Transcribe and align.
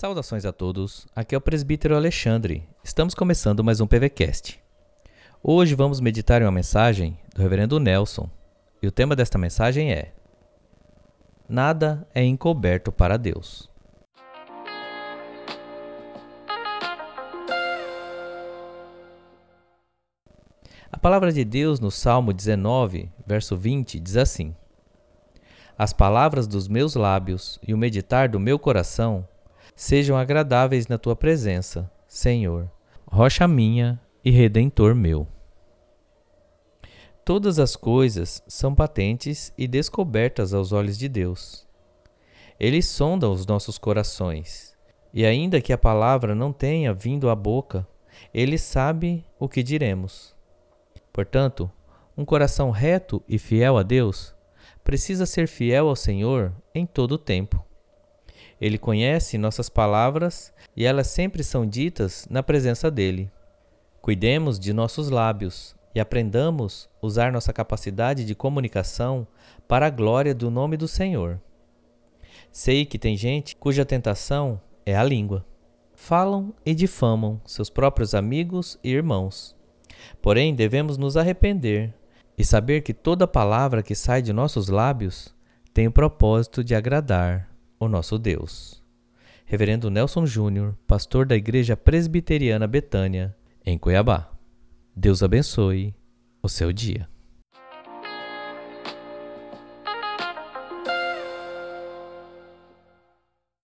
Saudações 0.00 0.44
a 0.44 0.52
todos, 0.52 1.08
aqui 1.12 1.34
é 1.34 1.38
o 1.38 1.40
presbítero 1.40 1.96
Alexandre. 1.96 2.62
Estamos 2.84 3.16
começando 3.16 3.64
mais 3.64 3.80
um 3.80 3.86
PVCast. 3.88 4.62
Hoje 5.42 5.74
vamos 5.74 5.98
meditar 5.98 6.40
em 6.40 6.44
uma 6.44 6.52
mensagem 6.52 7.18
do 7.34 7.42
reverendo 7.42 7.80
Nelson, 7.80 8.30
e 8.80 8.86
o 8.86 8.92
tema 8.92 9.16
desta 9.16 9.36
mensagem 9.36 9.92
é 9.92 10.12
Nada 11.48 12.06
é 12.14 12.22
encoberto 12.22 12.92
para 12.92 13.16
Deus. 13.16 13.68
A 20.92 20.96
palavra 20.96 21.32
de 21.32 21.44
Deus 21.44 21.80
no 21.80 21.90
Salmo 21.90 22.32
19, 22.32 23.10
verso 23.26 23.56
20, 23.56 23.98
diz 23.98 24.16
assim: 24.16 24.54
As 25.76 25.92
palavras 25.92 26.46
dos 26.46 26.68
meus 26.68 26.94
lábios 26.94 27.58
e 27.66 27.74
o 27.74 27.76
meditar 27.76 28.28
do 28.28 28.38
meu 28.38 28.60
coração 28.60 29.26
sejam 29.78 30.16
agradáveis 30.16 30.88
na 30.88 30.98
tua 30.98 31.14
presença, 31.14 31.88
Senhor, 32.08 32.68
rocha 33.06 33.46
minha 33.46 34.00
e 34.24 34.30
redentor 34.32 34.92
meu. 34.92 35.24
Todas 37.24 37.60
as 37.60 37.76
coisas 37.76 38.42
são 38.48 38.74
patentes 38.74 39.52
e 39.56 39.68
descobertas 39.68 40.52
aos 40.52 40.72
olhos 40.72 40.98
de 40.98 41.08
Deus. 41.08 41.64
Ele 42.58 42.82
sonda 42.82 43.30
os 43.30 43.46
nossos 43.46 43.78
corações, 43.78 44.74
e 45.14 45.24
ainda 45.24 45.60
que 45.60 45.72
a 45.72 45.78
palavra 45.78 46.34
não 46.34 46.52
tenha 46.52 46.92
vindo 46.92 47.30
à 47.30 47.36
boca, 47.36 47.86
ele 48.34 48.58
sabe 48.58 49.24
o 49.38 49.48
que 49.48 49.62
diremos. 49.62 50.34
Portanto, 51.12 51.70
um 52.16 52.24
coração 52.24 52.70
reto 52.70 53.22
e 53.28 53.38
fiel 53.38 53.78
a 53.78 53.84
Deus 53.84 54.34
precisa 54.82 55.24
ser 55.24 55.46
fiel 55.46 55.88
ao 55.88 55.94
Senhor 55.94 56.52
em 56.74 56.84
todo 56.84 57.12
o 57.12 57.18
tempo. 57.18 57.67
Ele 58.60 58.76
conhece 58.78 59.38
nossas 59.38 59.68
palavras 59.68 60.52
e 60.76 60.84
elas 60.84 61.06
sempre 61.06 61.44
são 61.44 61.64
ditas 61.64 62.26
na 62.28 62.42
presença 62.42 62.90
dele. 62.90 63.30
Cuidemos 64.00 64.58
de 64.58 64.72
nossos 64.72 65.10
lábios 65.10 65.76
e 65.94 66.00
aprendamos 66.00 66.88
a 67.00 67.06
usar 67.06 67.32
nossa 67.32 67.52
capacidade 67.52 68.24
de 68.24 68.34
comunicação 68.34 69.26
para 69.66 69.86
a 69.86 69.90
glória 69.90 70.34
do 70.34 70.50
nome 70.50 70.76
do 70.76 70.88
Senhor. 70.88 71.40
Sei 72.50 72.84
que 72.84 72.98
tem 72.98 73.16
gente 73.16 73.54
cuja 73.56 73.84
tentação 73.84 74.60
é 74.84 74.96
a 74.96 75.04
língua. 75.04 75.44
Falam 75.94 76.54
e 76.64 76.74
difamam 76.74 77.40
seus 77.44 77.68
próprios 77.70 78.14
amigos 78.14 78.78
e 78.82 78.90
irmãos. 78.90 79.56
Porém, 80.22 80.54
devemos 80.54 80.96
nos 80.96 81.16
arrepender 81.16 81.92
e 82.36 82.44
saber 82.44 82.82
que 82.82 82.94
toda 82.94 83.26
palavra 83.26 83.82
que 83.82 83.94
sai 83.94 84.22
de 84.22 84.32
nossos 84.32 84.68
lábios 84.68 85.34
tem 85.74 85.86
o 85.86 85.92
propósito 85.92 86.62
de 86.62 86.74
agradar 86.74 87.48
o 87.78 87.88
nosso 87.88 88.18
Deus. 88.18 88.82
Reverendo 89.44 89.90
Nelson 89.90 90.26
Júnior, 90.26 90.76
pastor 90.86 91.26
da 91.26 91.36
Igreja 91.36 91.76
Presbiteriana 91.76 92.66
Betânia, 92.66 93.34
em 93.64 93.78
Cuiabá. 93.78 94.30
Deus 94.94 95.22
abençoe 95.22 95.94
o 96.42 96.48
seu 96.48 96.72
dia. 96.72 97.08